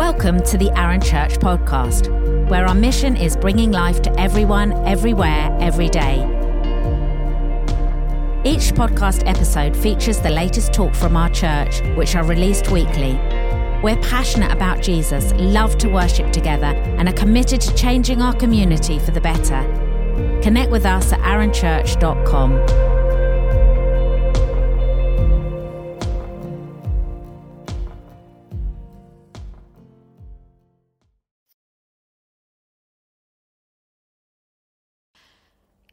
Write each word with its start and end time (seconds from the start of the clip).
Welcome 0.00 0.42
to 0.44 0.56
the 0.56 0.70
Arun 0.80 1.02
Church 1.02 1.34
podcast, 1.34 2.08
where 2.48 2.66
our 2.66 2.74
mission 2.74 3.18
is 3.18 3.36
bringing 3.36 3.70
life 3.70 4.00
to 4.00 4.18
everyone, 4.18 4.72
everywhere, 4.86 5.54
every 5.60 5.90
day. 5.90 6.20
Each 8.42 8.72
podcast 8.72 9.28
episode 9.28 9.76
features 9.76 10.18
the 10.18 10.30
latest 10.30 10.72
talk 10.72 10.94
from 10.94 11.18
our 11.18 11.28
church, 11.28 11.82
which 11.96 12.16
are 12.16 12.24
released 12.24 12.70
weekly. 12.70 13.12
We're 13.82 14.00
passionate 14.00 14.50
about 14.50 14.80
Jesus, 14.80 15.34
love 15.34 15.76
to 15.76 15.88
worship 15.88 16.32
together, 16.32 16.72
and 16.96 17.06
are 17.06 17.12
committed 17.12 17.60
to 17.60 17.74
changing 17.74 18.22
our 18.22 18.34
community 18.34 18.98
for 18.98 19.10
the 19.10 19.20
better. 19.20 19.60
Connect 20.42 20.70
with 20.70 20.86
us 20.86 21.12
at 21.12 21.20
arunchurch.com. 21.20 22.99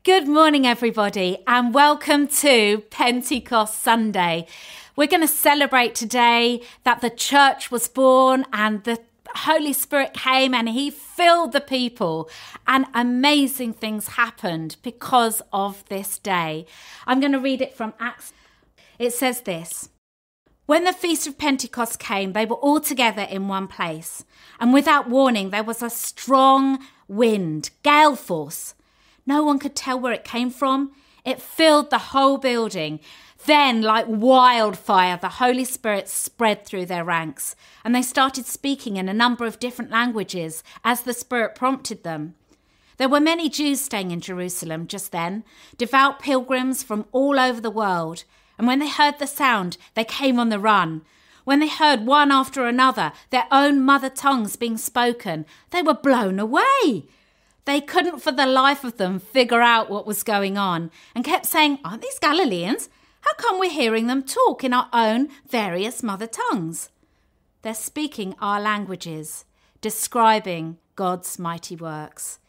Good 0.08 0.26
morning, 0.30 0.66
everybody, 0.66 1.40
and 1.48 1.74
welcome 1.74 2.28
to 2.28 2.78
Pentecost 2.90 3.84
Sunday. 3.84 4.48
We're 4.96 5.06
going 5.06 5.20
to 5.20 5.28
celebrate 5.28 5.96
today 5.96 6.62
that 6.86 7.02
the 7.02 7.10
church 7.10 7.72
was 7.72 7.90
born 7.90 8.46
and 8.54 8.82
the 8.86 9.02
Holy 9.36 9.74
Spirit 9.74 10.14
came 10.14 10.54
and 10.54 10.70
He 10.70 10.92
filled 10.92 11.52
the 11.52 11.60
people, 11.60 12.30
and 12.66 12.86
amazing 12.94 13.74
things 13.74 14.08
happened 14.08 14.78
because 14.82 15.42
of 15.52 15.84
this 15.90 16.20
day. 16.20 16.66
I'm 17.06 17.20
going 17.20 17.34
to 17.34 17.38
read 17.38 17.62
it 17.62 17.74
from 17.74 17.94
Acts. 18.00 18.32
It 18.98 19.12
says 19.12 19.42
this. 19.42 19.90
When 20.68 20.86
the 20.86 20.94
Feast 20.94 21.28
of 21.28 21.38
Pentecost 21.38 22.00
came, 22.00 22.32
they 22.32 22.46
were 22.46 22.56
all 22.56 22.80
together 22.80 23.24
in 23.24 23.50
one 23.50 23.68
place. 23.68 24.24
And 24.58 24.74
without 24.74 25.10
warning, 25.10 25.50
there 25.50 25.66
was 25.66 25.82
a 25.82 25.90
strong 25.90 26.80
wind, 27.10 27.72
gale 27.84 28.16
force 28.16 28.74
no 29.28 29.44
one 29.44 29.60
could 29.60 29.76
tell 29.76 30.00
where 30.00 30.14
it 30.14 30.24
came 30.24 30.50
from. 30.50 30.94
It 31.26 31.42
filled 31.42 31.90
the 31.90 31.98
whole 31.98 32.38
building. 32.38 33.02
Then, 33.46 33.82
like 33.82 34.06
wildfire, 34.08 35.18
the 35.18 35.30
Holy 35.30 35.66
Spirit 35.66 36.08
spread 36.08 36.66
through 36.66 36.88
their 36.88 37.04
ranks, 37.04 37.56
and 37.86 37.94
they 37.94 38.02
started 38.02 38.46
speaking 38.46 38.98
in 38.98 39.08
a 39.08 39.14
number 39.14 39.46
of 39.46 39.60
different 39.60 39.92
languages 39.92 40.64
as 40.84 41.02
the 41.02 41.14
Spirit 41.14 41.54
prompted 41.54 42.04
them. 42.04 42.36
There 42.98 43.10
were 43.10 43.20
many 43.20 43.48
Jews 43.48 43.80
staying 43.80 44.12
in 44.12 44.22
Jerusalem 44.22 44.88
just 44.88 45.12
then, 45.12 45.44
devout 45.78 46.20
pilgrims 46.20 46.82
from 46.82 47.06
all 47.12 47.40
over 47.40 47.62
the 47.62 47.70
world, 47.70 48.24
and 48.58 48.66
when 48.66 48.80
they 48.80 48.90
heard 48.90 49.20
the 49.20 49.28
sound, 49.28 49.78
they 49.94 50.04
came 50.04 50.40
on 50.40 50.50
the 50.50 50.60
run. 50.60 51.04
When 51.44 51.60
they 51.60 51.70
heard 51.70 52.06
one 52.06 52.32
after 52.32 52.66
another 52.66 53.14
their 53.30 53.46
own 53.52 53.82
mother 53.82 54.10
tongues 54.10 54.56
being 54.56 54.78
spoken, 54.78 55.46
they 55.70 55.82
were 55.82 55.94
blown 55.94 56.40
away. 56.40 57.06
They 57.68 57.82
couldn't 57.82 58.20
for 58.20 58.32
the 58.32 58.46
life 58.46 58.86
of 58.86 58.96
them 58.96 59.20
figure 59.20 59.62
out 59.62 59.90
what 59.90 60.08
was 60.08 60.24
going 60.24 60.58
on 60.58 60.90
and 61.14 61.26
kept 61.26 61.46
saying, 61.46 61.80
Aren't 61.84 62.02
these 62.02 62.18
Galileans? 62.18 62.88
How 63.20 63.34
come 63.34 63.60
we're 63.60 63.70
hearing 63.70 64.08
them 64.08 64.24
talk 64.24 64.64
in 64.64 64.72
our 64.72 64.88
own 64.94 65.28
various 65.50 66.02
mother 66.02 66.28
tongues? 66.28 66.88
They're 67.64 67.74
speaking 67.74 68.36
our 68.40 68.62
languages, 68.62 69.44
describing 69.82 70.78
God's 70.96 71.38
mighty 71.38 71.76
works. 71.76 72.40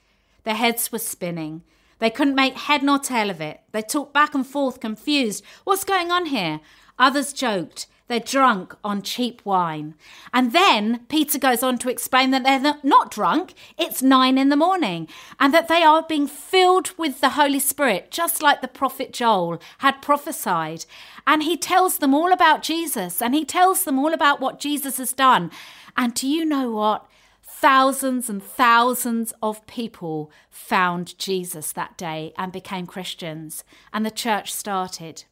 Their 0.45 0.55
heads 0.55 0.93
were 0.93 1.01
spinning. 1.01 1.63
They 1.99 2.11
couldn't 2.11 2.37
make 2.37 2.55
head 2.55 2.85
nor 2.85 3.01
tail 3.01 3.29
of 3.29 3.41
it. 3.41 3.63
They 3.73 3.83
talked 3.83 4.15
back 4.15 4.37
and 4.37 4.47
forth, 4.47 4.79
confused. 4.79 5.43
What's 5.65 5.83
going 5.83 6.13
on 6.13 6.27
here? 6.27 6.61
Others 6.97 7.33
joked. 7.33 7.89
They're 8.09 8.21
drunk 8.21 8.75
on 8.83 9.03
cheap 9.03 9.43
wine. 9.45 9.95
And 10.33 10.53
then 10.53 11.01
Peter 11.09 11.39
goes 11.39 11.63
on 11.63 11.79
to 11.79 11.91
explain 11.91 12.31
that 12.31 12.43
they're 12.43 12.81
not 12.83 13.11
drunk, 13.11 13.53
it's 13.77 14.03
nine 14.03 14.39
in 14.39 14.49
the 14.49 14.57
morning, 14.57 15.09
and 15.39 15.53
that 15.53 15.69
they 15.69 15.83
are 15.83 16.03
being 16.03 16.27
filled 16.27 16.93
with 16.99 17.21
the 17.21 17.31
Holy 17.31 17.59
Spirit, 17.59 18.11
just 18.11 18.43
like 18.43 18.63
the 18.63 18.69
prophet 18.69 19.13
Joel 19.13 19.61
had 19.79 20.03
prophesied. 20.03 20.87
And 21.27 21.43
he 21.43 21.59
tells 21.59 21.99
them 21.99 22.15
all 22.15 22.33
about 22.33 22.63
Jesus, 22.63 23.21
and 23.21 23.35
he 23.35 23.45
tells 23.45 23.85
them 23.85 23.99
all 23.99 24.15
about 24.15 24.41
what 24.41 24.59
Jesus 24.59 24.97
has 24.97 25.13
done. 25.13 25.51
And 25.97 26.15
do 26.15 26.27
you 26.27 26.47
know 26.47 26.71
what? 26.71 27.07
Thousands 27.43 28.31
and 28.31 28.43
thousands 28.43 29.35
of 29.43 29.67
people 29.67 30.31
found 30.49 31.19
Jesus 31.19 31.73
that 31.73 31.99
day 31.99 32.33
and 32.39 32.53
became 32.53 32.87
Christians, 32.87 33.65
and 33.93 34.07
the 34.07 34.11
church 34.11 34.53
started. 34.53 35.25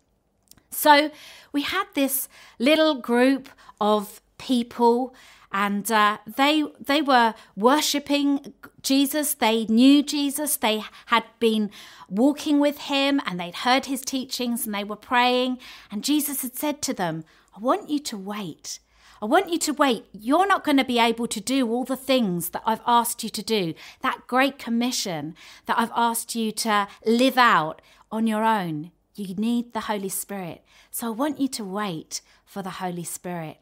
So 0.71 1.10
we 1.53 1.62
had 1.62 1.84
this 1.94 2.28
little 2.59 2.94
group 2.94 3.49
of 3.81 4.21
people 4.38 5.15
and 5.53 5.91
uh, 5.91 6.19
they 6.27 6.65
they 6.78 7.00
were 7.00 7.34
worshiping 7.56 8.53
Jesus. 8.82 9.34
They 9.34 9.65
knew 9.66 10.03
Jesus. 10.03 10.56
They 10.56 10.82
had 11.06 11.25
been 11.38 11.71
walking 12.10 12.60
with 12.60 12.78
him, 12.78 13.21
and 13.25 13.41
they'd 13.41 13.54
heard 13.54 13.87
his 13.87 14.03
teachings, 14.03 14.66
and 14.66 14.75
they 14.75 14.84
were 14.84 14.97
praying. 14.97 15.59
And 15.91 16.04
Jesus 16.04 16.43
had 16.43 16.56
said 16.56 16.83
to 16.83 16.93
them, 16.93 17.25
"I 17.56 17.60
want 17.60 17.88
you 17.88 17.98
to 18.00 18.19
wait. 18.19 18.81
I 19.22 19.25
want 19.25 19.50
you 19.50 19.59
to 19.60 19.72
wait. 19.72 20.04
You're 20.12 20.47
not 20.47 20.62
going 20.62 20.77
to 20.77 20.84
be 20.84 20.98
able 20.98 21.27
to 21.27 21.41
do 21.41 21.71
all 21.71 21.84
the 21.84 21.97
things 21.97 22.50
that 22.50 22.62
I've 22.66 22.83
asked 22.87 23.25
you 23.25 23.31
to 23.31 23.43
do. 23.43 23.72
That 24.03 24.27
great 24.27 24.59
commission 24.59 25.34
that 25.65 25.78
I've 25.78 25.93
asked 25.97 26.34
you 26.34 26.53
to 26.53 26.87
live 27.06 27.38
out 27.38 27.81
on 28.12 28.27
your 28.27 28.44
own. 28.44 28.91
You 29.16 29.34
need 29.34 29.72
the 29.72 29.81
Holy 29.81 30.10
Spirit. 30.10 30.62
So 30.91 31.09
I 31.09 31.10
want 31.10 31.41
you 31.41 31.49
to 31.49 31.65
wait 31.65 32.21
for 32.44 32.62
the 32.62 32.71
Holy 32.71 33.04
Spirit. 33.04 33.59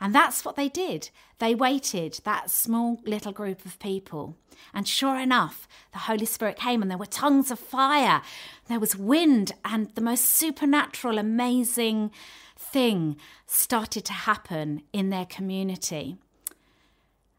And 0.00 0.14
that's 0.14 0.44
what 0.44 0.56
they 0.56 0.68
did. 0.68 1.10
They 1.38 1.54
waited, 1.54 2.20
that 2.24 2.50
small 2.50 3.00
little 3.04 3.32
group 3.32 3.64
of 3.64 3.78
people. 3.78 4.36
And 4.72 4.88
sure 4.88 5.18
enough, 5.18 5.68
the 5.92 6.00
Holy 6.00 6.26
Spirit 6.26 6.56
came 6.56 6.82
and 6.82 6.90
there 6.90 6.98
were 6.98 7.06
tongues 7.06 7.50
of 7.50 7.58
fire. 7.58 8.22
There 8.68 8.80
was 8.80 8.96
wind, 8.96 9.52
and 9.64 9.94
the 9.94 10.00
most 10.00 10.24
supernatural, 10.24 11.18
amazing 11.18 12.10
thing 12.56 13.16
started 13.46 14.04
to 14.06 14.12
happen 14.12 14.82
in 14.92 15.10
their 15.10 15.26
community. 15.26 16.16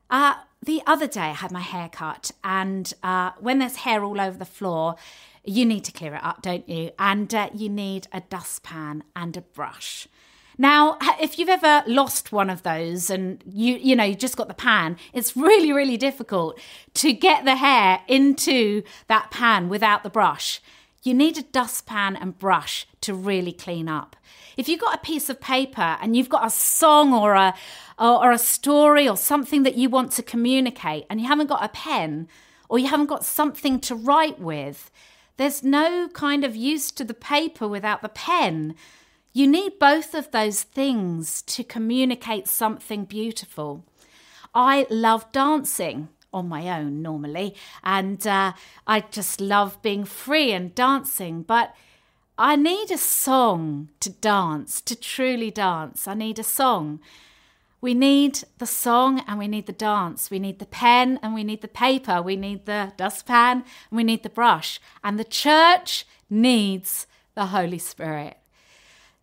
Uh, 0.09 0.35
the 0.61 0.81
other 0.87 1.07
day, 1.07 1.21
I 1.21 1.33
had 1.33 1.51
my 1.51 1.61
hair 1.61 1.89
cut, 1.89 2.31
and 2.43 2.91
uh, 3.03 3.31
when 3.39 3.59
there's 3.59 3.77
hair 3.77 4.03
all 4.03 4.21
over 4.21 4.37
the 4.37 4.45
floor, 4.45 4.95
you 5.47 5.65
need 5.65 5.83
to 5.85 5.91
clear 5.91 6.15
it 6.15 6.23
up, 6.23 6.41
don't 6.41 6.67
you? 6.67 6.91
And 6.97 7.33
uh, 7.33 7.49
you 7.53 7.69
need 7.69 8.07
a 8.11 8.21
dustpan 8.21 9.03
and 9.15 9.35
a 9.37 9.41
brush. 9.41 10.07
Now, 10.57 10.97
if 11.19 11.37
you've 11.37 11.49
ever 11.49 11.83
lost 11.85 12.31
one 12.31 12.49
of 12.49 12.63
those 12.63 13.09
and 13.09 13.43
you 13.45 13.75
you 13.75 13.95
know 13.95 14.05
you 14.05 14.15
just 14.15 14.37
got 14.37 14.47
the 14.47 14.53
pan, 14.53 14.97
it's 15.13 15.35
really 15.35 15.73
really 15.73 15.97
difficult 15.97 16.59
to 16.95 17.11
get 17.11 17.43
the 17.43 17.57
hair 17.57 17.99
into 18.07 18.83
that 19.07 19.31
pan 19.31 19.67
without 19.67 20.03
the 20.03 20.09
brush. 20.09 20.61
You 21.03 21.13
need 21.13 21.37
a 21.37 21.43
dustpan 21.43 22.15
and 22.15 22.39
brush 22.39 22.87
to 23.01 23.13
really 23.13 23.51
clean 23.51 23.89
up. 23.89 24.15
If 24.57 24.69
you've 24.69 24.79
got 24.79 24.95
a 24.95 24.99
piece 24.99 25.29
of 25.29 25.41
paper 25.41 25.97
and 26.01 26.15
you've 26.15 26.29
got 26.29 26.47
a 26.47 26.49
song 26.49 27.13
or 27.13 27.33
a 27.33 27.53
or, 27.99 28.25
or 28.25 28.31
a 28.31 28.37
story 28.37 29.07
or 29.09 29.17
something 29.17 29.63
that 29.63 29.75
you 29.75 29.89
want 29.89 30.13
to 30.13 30.23
communicate 30.23 31.05
and 31.09 31.19
you 31.19 31.27
haven't 31.27 31.47
got 31.47 31.63
a 31.63 31.69
pen 31.69 32.27
or 32.69 32.79
you 32.79 32.87
haven't 32.87 33.07
got 33.07 33.23
something 33.23 33.79
to 33.79 33.95
write 33.95 34.39
with, 34.39 34.89
there's 35.37 35.63
no 35.63 36.07
kind 36.09 36.43
of 36.43 36.55
use 36.55 36.91
to 36.91 37.03
the 37.03 37.13
paper 37.13 37.67
without 37.67 38.01
the 38.01 38.09
pen. 38.09 38.75
You 39.33 39.47
need 39.47 39.79
both 39.79 40.13
of 40.13 40.31
those 40.31 40.63
things 40.63 41.41
to 41.43 41.63
communicate 41.63 42.47
something 42.47 43.05
beautiful. 43.05 43.83
I 44.53 44.87
love 44.89 45.31
dancing 45.33 46.09
on 46.33 46.47
my 46.47 46.69
own 46.69 47.01
normally, 47.01 47.55
and 47.83 48.25
uh, 48.25 48.53
I 48.87 49.01
just 49.01 49.41
love 49.41 49.81
being 49.81 50.05
free 50.05 50.51
and 50.51 50.73
dancing, 50.73 51.41
but 51.41 51.75
I 52.37 52.55
need 52.55 52.91
a 52.91 52.97
song 52.97 53.89
to 54.01 54.09
dance, 54.09 54.81
to 54.81 54.95
truly 54.95 55.51
dance. 55.51 56.07
I 56.07 56.13
need 56.13 56.39
a 56.39 56.43
song. 56.43 56.99
We 57.81 57.93
need 57.93 58.43
the 58.57 58.65
song 58.65 59.23
and 59.27 59.37
we 59.37 59.47
need 59.47 59.67
the 59.67 59.73
dance. 59.73 60.31
We 60.31 60.39
need 60.39 60.59
the 60.59 60.65
pen 60.65 61.19
and 61.21 61.33
we 61.33 61.43
need 61.43 61.61
the 61.61 61.67
paper. 61.67 62.21
We 62.21 62.35
need 62.35 62.65
the 62.65 62.93
dustpan 62.97 63.63
and 63.89 63.97
we 63.97 64.03
need 64.03 64.23
the 64.23 64.29
brush. 64.29 64.79
And 65.03 65.19
the 65.19 65.23
church 65.23 66.05
needs 66.29 67.07
the 67.35 67.47
Holy 67.47 67.77
Spirit. 67.77 68.37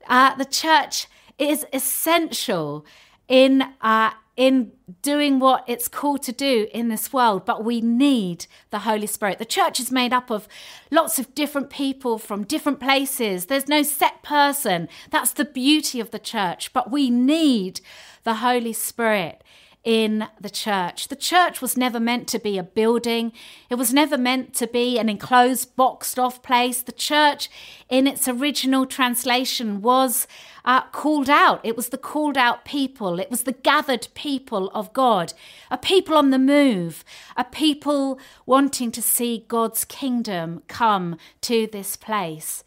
Uh, 0.06 0.34
the 0.36 0.44
church 0.44 1.06
is 1.38 1.66
essential 1.72 2.84
in 3.32 3.64
uh, 3.80 4.10
in 4.36 4.72
doing 5.00 5.38
what 5.38 5.64
it's 5.66 5.88
called 5.88 6.22
to 6.22 6.32
do 6.32 6.66
in 6.72 6.88
this 6.88 7.12
world, 7.12 7.44
but 7.44 7.64
we 7.64 7.80
need 7.80 8.46
the 8.70 8.80
Holy 8.80 9.06
Spirit. 9.06 9.38
The 9.38 9.44
church 9.44 9.80
is 9.80 9.90
made 9.90 10.12
up 10.12 10.30
of 10.30 10.46
lots 10.90 11.18
of 11.18 11.34
different 11.34 11.70
people 11.70 12.18
from 12.18 12.44
different 12.44 12.78
places. 12.78 13.46
There's 13.46 13.68
no 13.68 13.82
set 13.82 14.22
person. 14.22 14.88
That's 15.10 15.32
the 15.32 15.44
beauty 15.44 15.98
of 15.98 16.10
the 16.10 16.18
church, 16.18 16.72
but 16.72 16.90
we 16.90 17.10
need 17.10 17.80
the 18.24 18.36
Holy 18.36 18.72
Spirit 18.72 19.42
in 19.84 20.28
the 20.40 20.50
church. 20.50 21.08
The 21.08 21.16
church 21.16 21.60
was 21.60 21.76
never 21.76 21.98
meant 21.98 22.28
to 22.28 22.38
be 22.38 22.56
a 22.56 22.62
building, 22.62 23.32
it 23.68 23.74
was 23.74 23.92
never 23.92 24.16
meant 24.16 24.54
to 24.54 24.66
be 24.66 24.98
an 24.98 25.08
enclosed, 25.08 25.74
boxed 25.74 26.18
off 26.18 26.42
place. 26.42 26.82
The 26.82 26.92
church, 26.92 27.50
in 27.88 28.06
its 28.06 28.28
original 28.28 28.86
translation, 28.86 29.82
was 29.82 30.28
uh, 30.64 30.82
called 30.82 31.28
out. 31.28 31.60
It 31.64 31.76
was 31.76 31.88
the 31.88 31.98
called 31.98 32.38
out 32.38 32.64
people, 32.64 33.18
it 33.18 33.30
was 33.30 33.42
the 33.42 33.52
gathered 33.52 34.08
people 34.14 34.70
of 34.74 34.92
God, 34.92 35.32
a 35.70 35.78
people 35.78 36.16
on 36.16 36.30
the 36.30 36.38
move, 36.38 37.04
a 37.36 37.44
people 37.44 38.20
wanting 38.46 38.92
to 38.92 39.02
see 39.02 39.44
God's 39.48 39.84
kingdom 39.84 40.62
come 40.68 41.16
to 41.42 41.66
this 41.66 41.96
place. 41.96 42.62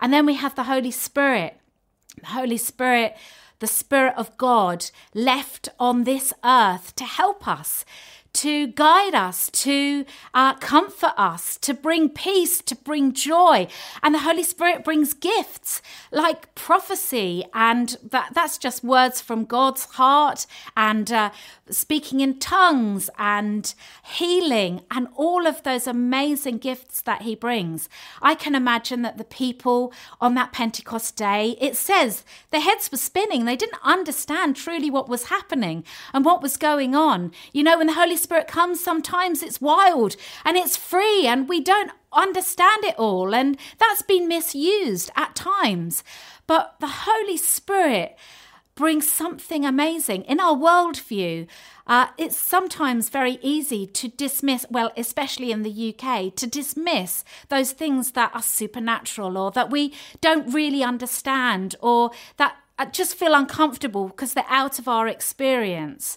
And 0.00 0.12
then 0.12 0.24
we 0.24 0.34
have 0.34 0.54
the 0.54 0.64
Holy 0.64 0.90
Spirit. 0.90 1.56
The 2.20 2.28
Holy 2.28 2.56
Spirit 2.56 3.16
the 3.60 3.66
Spirit 3.66 4.14
of 4.16 4.36
God 4.36 4.90
left 5.14 5.68
on 5.78 6.04
this 6.04 6.32
earth 6.44 6.96
to 6.96 7.04
help 7.04 7.46
us, 7.46 7.84
to 8.32 8.68
guide 8.68 9.14
us, 9.14 9.50
to 9.50 10.04
uh, 10.34 10.54
comfort 10.54 11.12
us, 11.16 11.56
to 11.58 11.74
bring 11.74 12.08
peace, 12.08 12.60
to 12.62 12.76
bring 12.76 13.12
joy. 13.12 13.66
And 14.02 14.14
the 14.14 14.20
Holy 14.20 14.42
Spirit 14.42 14.84
brings 14.84 15.12
gifts 15.14 15.82
like 16.12 16.54
prophecy, 16.54 17.44
and 17.52 17.96
that, 18.08 18.30
that's 18.34 18.58
just 18.58 18.84
words 18.84 19.20
from 19.20 19.44
God's 19.44 19.84
heart, 19.84 20.46
and 20.76 21.10
uh, 21.10 21.30
speaking 21.68 22.20
in 22.20 22.38
tongues, 22.38 23.10
and 23.18 23.74
healing, 24.04 24.82
and 24.90 25.08
all 25.16 25.46
of 25.46 25.62
those 25.62 25.86
amazing 25.86 26.58
gifts 26.58 27.00
that 27.02 27.22
He 27.22 27.34
brings. 27.34 27.88
I 28.22 28.34
can 28.34 28.54
imagine 28.54 29.02
that 29.02 29.18
the 29.18 29.24
people 29.24 29.92
on 30.20 30.34
that 30.34 30.52
Pentecost 30.52 31.16
day, 31.16 31.56
it 31.60 31.76
says 31.76 32.24
their 32.50 32.60
heads 32.60 32.90
were 32.90 32.98
spinning. 32.98 33.44
They 33.44 33.56
didn't 33.56 33.82
understand 33.82 34.56
truly 34.56 34.90
what 34.90 35.08
was 35.08 35.24
happening 35.24 35.84
and 36.12 36.24
what 36.24 36.42
was 36.42 36.56
going 36.56 36.94
on. 36.94 37.32
You 37.52 37.62
know, 37.62 37.78
when 37.78 37.88
the 37.88 37.94
Holy 37.94 38.16
Spirit 38.20 38.46
comes, 38.46 38.82
sometimes 38.82 39.42
it's 39.42 39.60
wild 39.60 40.16
and 40.44 40.56
it's 40.56 40.76
free 40.76 41.26
and 41.26 41.48
we 41.48 41.60
don't 41.60 41.90
understand 42.12 42.84
it 42.84 42.98
all. 42.98 43.34
And 43.34 43.56
that's 43.78 44.02
been 44.02 44.28
misused 44.28 45.10
at 45.16 45.34
times. 45.34 46.04
But 46.46 46.76
the 46.80 47.06
Holy 47.06 47.36
Spirit 47.36 48.16
brings 48.74 49.12
something 49.12 49.66
amazing. 49.66 50.22
In 50.22 50.40
our 50.40 50.54
worldview, 50.56 51.46
uh, 51.86 52.06
it's 52.16 52.36
sometimes 52.36 53.08
very 53.08 53.38
easy 53.42 53.86
to 53.86 54.08
dismiss, 54.08 54.64
well, 54.70 54.90
especially 54.96 55.52
in 55.52 55.62
the 55.62 55.94
UK, 55.94 56.34
to 56.36 56.46
dismiss 56.46 57.24
those 57.48 57.72
things 57.72 58.12
that 58.12 58.30
are 58.34 58.42
supernatural 58.42 59.36
or 59.36 59.50
that 59.50 59.70
we 59.70 59.92
don't 60.20 60.52
really 60.52 60.82
understand 60.82 61.76
or 61.80 62.10
that 62.36 62.56
uh, 62.78 62.86
just 62.86 63.14
feel 63.14 63.34
uncomfortable 63.34 64.08
because 64.08 64.32
they're 64.32 64.44
out 64.48 64.78
of 64.78 64.88
our 64.88 65.06
experience. 65.06 66.16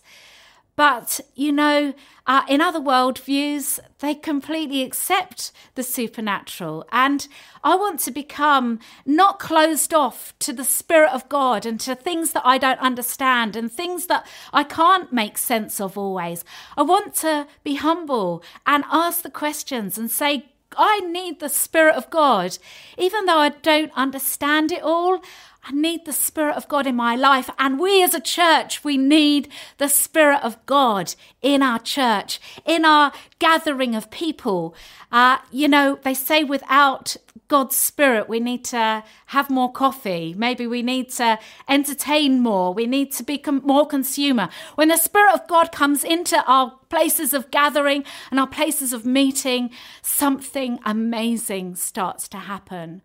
But, 0.76 1.20
you 1.36 1.52
know, 1.52 1.94
uh, 2.26 2.44
in 2.50 2.62
other 2.62 2.80
worldviews, 2.80 3.80
they 4.00 4.16
completely 4.16 4.82
accept 4.82 5.52
the 5.76 5.84
supernatural. 5.84 6.86
And 6.92 7.28
I 7.64 7.76
want 7.76 8.00
to 8.02 8.12
become 8.12 8.80
not 9.06 9.40
closed 9.40 9.94
off 9.94 10.34
to 10.40 10.52
the 10.52 10.64
Spirit 10.64 11.12
of 11.12 11.30
God 11.30 11.66
and 11.66 11.80
to 11.82 11.94
things 11.94 12.32
that 12.32 12.46
I 12.46 12.58
don't 12.58 12.80
understand 12.80 13.56
and 13.56 13.72
things 13.72 14.08
that 14.08 14.26
I 14.52 14.64
can't 14.64 15.14
make 15.14 15.38
sense 15.38 15.80
of 15.80 15.98
always. 15.98 16.44
I 16.76 16.82
want 16.82 17.14
to 17.16 17.48
be 17.64 17.76
humble 17.76 18.44
and 18.66 18.84
ask 18.92 19.22
the 19.22 19.30
questions 19.30 19.98
and 19.98 20.10
say, 20.10 20.53
I 20.78 21.00
need 21.00 21.40
the 21.40 21.50
Spirit 21.50 21.96
of 21.96 22.10
God. 22.10 22.58
Even 22.98 23.26
though 23.26 23.38
I 23.38 23.50
don't 23.50 23.92
understand 23.96 24.72
it 24.72 24.82
all, 24.84 25.22
I 25.66 25.72
need 25.72 26.06
the 26.06 26.14
Spirit 26.14 26.58
of 26.58 26.68
God 26.68 26.86
in 26.86 26.96
my 26.96 27.16
life. 27.16 27.50
And 27.58 27.80
we 27.80 28.04
as 28.04 28.14
a 28.14 28.20
church, 28.20 28.84
we 28.84 28.98
need 28.98 29.48
the 29.78 29.88
Spirit 29.88 30.42
of 30.44 30.64
God 30.66 31.16
in 31.42 31.64
our 31.64 31.80
church, 31.80 32.42
in 32.66 32.84
our 32.84 33.14
gathering 33.40 33.96
of 33.96 34.12
people. 34.12 34.76
Uh, 35.12 35.38
you 35.52 35.70
know, 35.70 36.00
they 36.04 36.14
say 36.14 36.44
without 36.44 37.16
God's 37.54 37.76
Spirit, 37.76 38.28
we 38.28 38.40
need 38.40 38.66
to 38.66 39.04
have 39.28 39.52
more 39.52 39.72
coffee. 39.72 40.34
Maybe 40.36 40.66
we 40.66 40.82
need 40.82 41.12
to 41.12 41.38
entertain 41.70 42.40
more. 42.40 42.74
We 42.74 42.88
need 42.88 43.12
to 43.12 43.24
be 43.24 43.38
com- 43.38 43.62
more 43.64 43.86
consumer. 43.86 44.50
When 44.74 44.88
the 44.88 44.98
Spirit 44.98 45.36
of 45.36 45.48
God 45.48 45.72
comes 45.72 46.04
into 46.04 46.44
our 46.48 46.80
places 46.90 47.32
of 47.32 47.52
gathering 47.52 48.06
and 48.32 48.40
our 48.40 48.48
places 48.48 48.92
of 48.92 49.06
meeting, 49.06 49.70
something 50.02 50.80
amazing 50.84 51.76
starts 51.76 52.28
to 52.30 52.38
happen. 52.38 53.04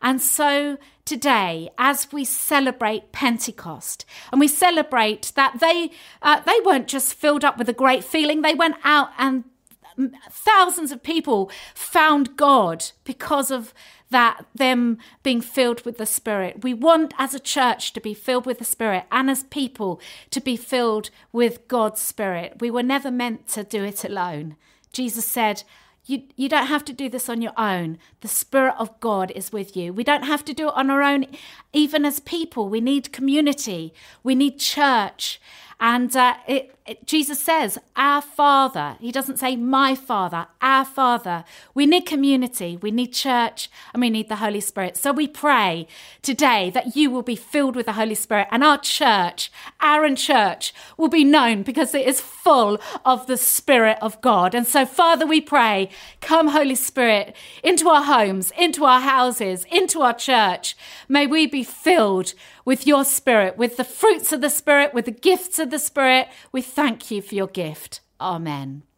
And 0.00 0.18
so 0.22 0.78
today, 1.04 1.68
as 1.76 2.10
we 2.10 2.24
celebrate 2.24 3.12
Pentecost, 3.12 4.06
and 4.32 4.40
we 4.40 4.48
celebrate 4.48 5.30
that 5.36 5.60
they 5.60 5.90
uh, 6.22 6.40
they 6.40 6.58
weren't 6.64 6.88
just 6.88 7.12
filled 7.12 7.44
up 7.44 7.58
with 7.58 7.68
a 7.68 7.74
great 7.74 8.02
feeling; 8.02 8.40
they 8.40 8.54
went 8.54 8.76
out 8.82 9.10
and 9.18 9.44
thousands 10.30 10.92
of 10.92 11.02
people 11.02 11.50
found 11.74 12.36
God 12.36 12.86
because 13.04 13.50
of 13.50 13.74
that 14.10 14.44
them 14.54 14.98
being 15.22 15.40
filled 15.40 15.84
with 15.84 15.98
the 15.98 16.06
Spirit. 16.06 16.64
We 16.64 16.74
want 16.74 17.14
as 17.18 17.34
a 17.34 17.40
church 17.40 17.92
to 17.92 18.00
be 18.00 18.12
filled 18.12 18.44
with 18.44 18.58
the 18.58 18.64
Spirit 18.64 19.04
and 19.10 19.30
as 19.30 19.44
people 19.44 20.00
to 20.30 20.40
be 20.40 20.56
filled 20.56 21.10
with 21.32 21.68
God's 21.68 22.00
Spirit. 22.00 22.56
We 22.60 22.70
were 22.70 22.82
never 22.82 23.10
meant 23.10 23.46
to 23.48 23.62
do 23.62 23.84
it 23.84 24.04
alone. 24.04 24.56
Jesus 24.92 25.24
said, 25.24 25.62
you, 26.06 26.24
you 26.34 26.48
don't 26.48 26.66
have 26.66 26.84
to 26.86 26.92
do 26.92 27.08
this 27.08 27.28
on 27.28 27.40
your 27.40 27.52
own. 27.56 27.98
The 28.20 28.28
Spirit 28.28 28.74
of 28.78 28.98
God 28.98 29.30
is 29.36 29.52
with 29.52 29.76
you. 29.76 29.92
We 29.92 30.02
don't 30.02 30.24
have 30.24 30.44
to 30.46 30.54
do 30.54 30.68
it 30.68 30.74
on 30.74 30.90
our 30.90 31.02
own, 31.02 31.26
even 31.72 32.04
as 32.04 32.18
people. 32.18 32.68
We 32.68 32.80
need 32.80 33.12
community, 33.12 33.94
we 34.24 34.34
need 34.34 34.58
church. 34.58 35.40
And 35.78 36.14
uh, 36.14 36.34
it, 36.46 36.54
it, 36.54 36.79
Jesus 37.04 37.40
says, 37.40 37.78
Our 37.94 38.22
Father. 38.22 38.96
He 39.00 39.12
doesn't 39.12 39.38
say, 39.38 39.54
My 39.56 39.94
Father, 39.94 40.46
our 40.60 40.84
Father. 40.84 41.44
We 41.74 41.86
need 41.86 42.06
community, 42.06 42.78
we 42.80 42.90
need 42.90 43.12
church, 43.12 43.70
and 43.92 44.00
we 44.00 44.10
need 44.10 44.28
the 44.28 44.36
Holy 44.36 44.60
Spirit. 44.60 44.96
So 44.96 45.12
we 45.12 45.28
pray 45.28 45.86
today 46.22 46.70
that 46.70 46.96
you 46.96 47.10
will 47.10 47.22
be 47.22 47.36
filled 47.36 47.76
with 47.76 47.86
the 47.86 47.92
Holy 47.92 48.14
Spirit, 48.14 48.48
and 48.50 48.64
our 48.64 48.78
church, 48.78 49.52
Arun 49.82 50.16
Church, 50.16 50.72
will 50.96 51.08
be 51.08 51.24
known 51.24 51.62
because 51.62 51.94
it 51.94 52.06
is 52.06 52.20
full 52.20 52.78
of 53.04 53.26
the 53.26 53.36
Spirit 53.36 53.98
of 54.00 54.20
God. 54.20 54.54
And 54.54 54.66
so, 54.66 54.86
Father, 54.86 55.26
we 55.26 55.40
pray, 55.40 55.90
come, 56.20 56.48
Holy 56.48 56.74
Spirit, 56.74 57.36
into 57.62 57.88
our 57.88 58.02
homes, 58.02 58.52
into 58.58 58.84
our 58.84 59.00
houses, 59.00 59.66
into 59.70 60.00
our 60.00 60.14
church. 60.14 60.76
May 61.08 61.26
we 61.26 61.46
be 61.46 61.62
filled 61.62 62.34
with 62.64 62.86
your 62.86 63.04
Spirit, 63.04 63.56
with 63.56 63.76
the 63.76 63.84
fruits 63.84 64.32
of 64.32 64.40
the 64.40 64.50
Spirit, 64.50 64.94
with 64.94 65.04
the 65.04 65.10
gifts 65.10 65.58
of 65.58 65.70
the 65.70 65.78
Spirit. 65.78 66.28
We 66.52 66.62
thank 66.80 67.10
you 67.10 67.20
for 67.20 67.34
your 67.34 67.46
gift. 67.46 68.00
Amen. 68.18 68.89